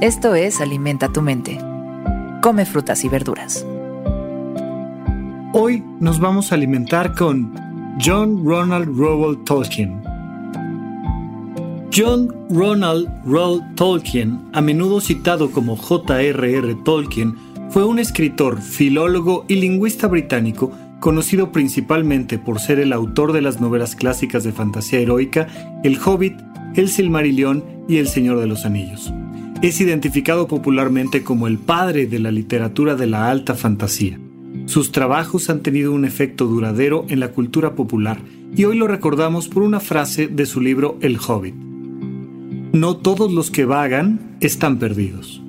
[0.00, 1.58] Esto es Alimenta tu mente.
[2.40, 3.66] Come frutas y verduras.
[5.52, 7.52] Hoy nos vamos a alimentar con
[8.00, 10.00] John Ronald Rowell Tolkien.
[11.92, 16.76] John Ronald Rowell Tolkien, a menudo citado como J.R.R.
[16.84, 17.34] Tolkien,
[17.70, 20.70] fue un escritor, filólogo y lingüista británico
[21.00, 25.48] conocido principalmente por ser el autor de las novelas clásicas de fantasía heroica
[25.82, 26.38] El Hobbit,
[26.76, 29.12] El Silmarillion y El Señor de los Anillos
[29.62, 34.20] es identificado popularmente como el padre de la literatura de la alta fantasía.
[34.66, 38.20] Sus trabajos han tenido un efecto duradero en la cultura popular
[38.54, 41.54] y hoy lo recordamos por una frase de su libro El Hobbit.
[42.72, 45.42] No todos los que vagan están perdidos.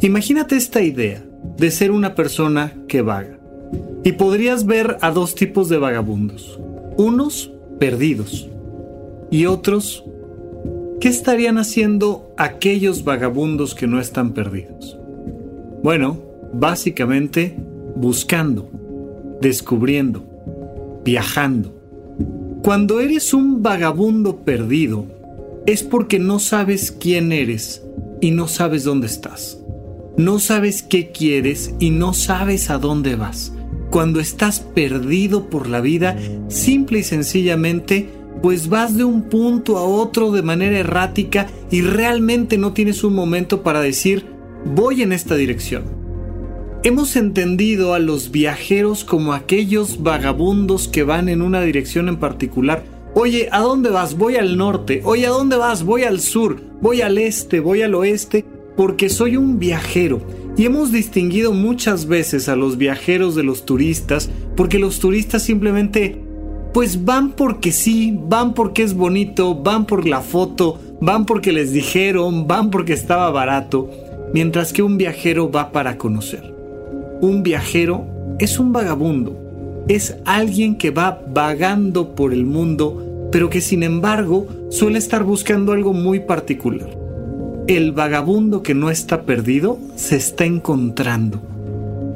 [0.00, 1.24] Imagínate esta idea
[1.58, 3.38] de ser una persona que vaga.
[4.04, 6.58] Y podrías ver a dos tipos de vagabundos.
[6.96, 8.48] Unos perdidos
[9.30, 10.04] y otros
[11.02, 14.96] ¿Qué estarían haciendo aquellos vagabundos que no están perdidos?
[15.82, 16.16] Bueno,
[16.52, 17.56] básicamente
[17.96, 18.70] buscando,
[19.40, 20.24] descubriendo,
[21.04, 21.74] viajando.
[22.62, 25.06] Cuando eres un vagabundo perdido,
[25.66, 27.82] es porque no sabes quién eres
[28.20, 29.58] y no sabes dónde estás.
[30.16, 33.52] No sabes qué quieres y no sabes a dónde vas.
[33.90, 36.16] Cuando estás perdido por la vida,
[36.46, 42.58] simple y sencillamente pues vas de un punto a otro de manera errática y realmente
[42.58, 44.26] no tienes un momento para decir
[44.64, 45.84] voy en esta dirección.
[46.84, 52.84] Hemos entendido a los viajeros como aquellos vagabundos que van en una dirección en particular.
[53.14, 54.18] Oye, ¿a dónde vas?
[54.18, 55.00] Voy al norte.
[55.04, 55.84] Oye, ¿a dónde vas?
[55.84, 56.60] Voy al sur.
[56.80, 58.44] Voy al este, voy al oeste,
[58.76, 60.22] porque soy un viajero.
[60.56, 66.20] Y hemos distinguido muchas veces a los viajeros de los turistas porque los turistas simplemente
[66.72, 71.72] pues van porque sí, van porque es bonito, van por la foto, van porque les
[71.72, 73.90] dijeron, van porque estaba barato,
[74.32, 76.54] mientras que un viajero va para conocer.
[77.20, 78.06] Un viajero
[78.38, 79.36] es un vagabundo,
[79.88, 85.72] es alguien que va vagando por el mundo, pero que sin embargo suele estar buscando
[85.72, 86.88] algo muy particular.
[87.66, 91.40] El vagabundo que no está perdido se está encontrando.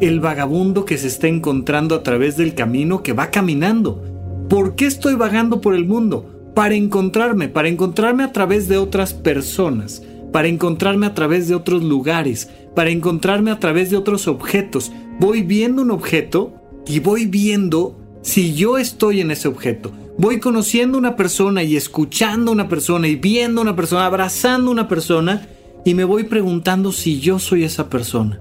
[0.00, 4.13] El vagabundo que se está encontrando a través del camino que va caminando.
[4.48, 6.52] ¿Por qué estoy vagando por el mundo?
[6.54, 10.02] Para encontrarme, para encontrarme a través de otras personas,
[10.32, 14.92] para encontrarme a través de otros lugares, para encontrarme a través de otros objetos.
[15.18, 16.54] Voy viendo un objeto
[16.86, 22.52] y voy viendo si yo estoy en ese objeto voy conociendo una persona y escuchando
[22.52, 25.46] una persona y viendo una persona, abrazando una persona
[25.84, 28.40] y me voy preguntando si yo soy esa persona.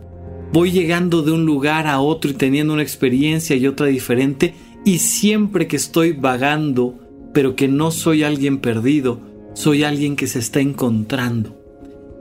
[0.51, 4.53] Voy llegando de un lugar a otro y teniendo una experiencia y otra diferente
[4.85, 6.95] y siempre que estoy vagando,
[7.33, 9.19] pero que no soy alguien perdido,
[9.53, 11.59] soy alguien que se está encontrando.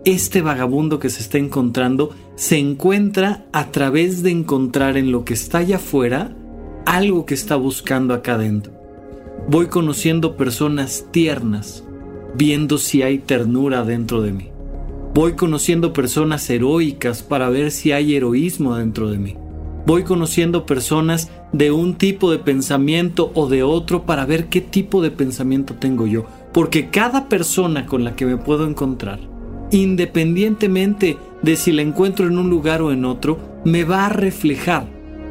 [0.05, 5.35] Este vagabundo que se está encontrando se encuentra a través de encontrar en lo que
[5.35, 6.37] está allá afuera
[6.87, 8.73] algo que está buscando acá adentro.
[9.49, 11.85] Voy conociendo personas tiernas,
[12.35, 14.49] viendo si hay ternura dentro de mí.
[15.15, 19.37] Voy conociendo personas heroicas para ver si hay heroísmo dentro de mí.
[19.85, 25.03] Voy conociendo personas de un tipo de pensamiento o de otro para ver qué tipo
[25.03, 26.27] de pensamiento tengo yo.
[26.53, 29.21] Porque cada persona con la que me puedo encontrar,
[29.71, 34.87] independientemente de si la encuentro en un lugar o en otro, me va a reflejar,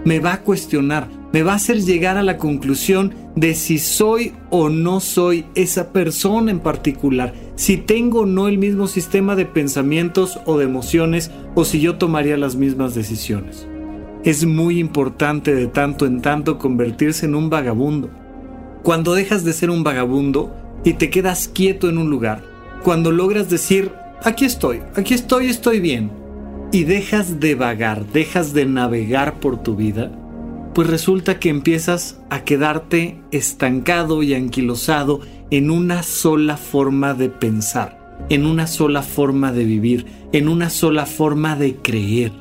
[0.06, 4.33] me va a cuestionar, me va a hacer llegar a la conclusión de si soy
[4.50, 9.45] o no soy esa persona en particular, si tengo o no el mismo sistema de
[9.45, 13.68] pensamientos o de emociones o si yo tomaría las mismas decisiones.
[14.23, 18.12] Es muy importante de tanto en tanto convertirse en un vagabundo.
[18.83, 22.44] Cuando dejas de ser un vagabundo y te quedas quieto en un lugar,
[22.83, 23.91] cuando logras decir,
[24.23, 26.12] aquí estoy, aquí estoy, estoy bien,
[26.71, 30.12] y dejas de vagar, dejas de navegar por tu vida,
[30.75, 38.18] pues resulta que empiezas a quedarte estancado y anquilosado en una sola forma de pensar,
[38.29, 42.31] en una sola forma de vivir, en una sola forma de creer,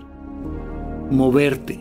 [1.11, 1.81] moverte.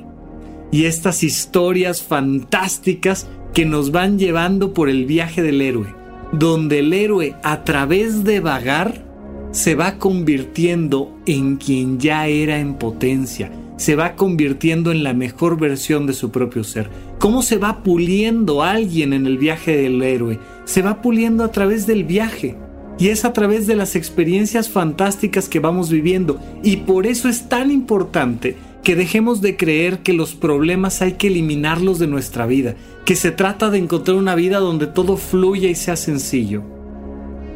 [0.71, 5.87] Y estas historias fantásticas que nos van llevando por el viaje del héroe,
[6.31, 9.03] donde el héroe a través de vagar
[9.51, 15.57] se va convirtiendo en quien ya era en potencia, se va convirtiendo en la mejor
[15.57, 16.89] versión de su propio ser.
[17.17, 20.37] ¿Cómo se va puliendo alguien en el viaje del héroe?
[20.65, 22.55] Se va puliendo a través del viaje.
[22.99, 26.41] Y es a través de las experiencias fantásticas que vamos viviendo.
[26.61, 31.27] Y por eso es tan importante que dejemos de creer que los problemas hay que
[31.27, 35.75] eliminarlos de nuestra vida, que se trata de encontrar una vida donde todo fluya y
[35.75, 36.63] sea sencillo.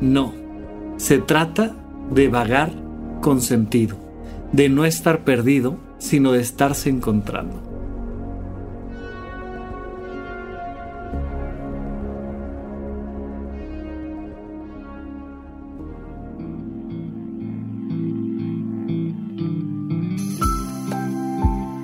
[0.01, 0.33] No,
[0.97, 1.75] se trata
[2.11, 2.71] de vagar
[3.21, 3.97] con sentido,
[4.51, 7.72] de no estar perdido, sino de estarse encontrando.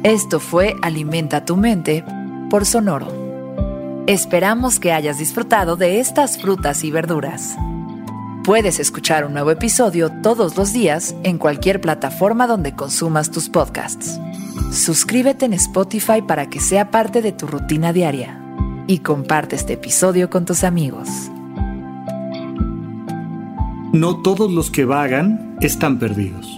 [0.04, 2.06] Esto fue Alimenta tu mente
[2.50, 3.12] por Sonoro.
[4.08, 7.58] Esperamos que hayas disfrutado de estas frutas y verduras.
[8.46, 14.18] Puedes escuchar un nuevo episodio todos los días en cualquier plataforma donde consumas tus podcasts.
[14.72, 18.40] Suscríbete en Spotify para que sea parte de tu rutina diaria
[18.88, 21.10] y comparte este episodio con tus amigos.
[23.92, 26.58] No todos los que vagan están perdidos.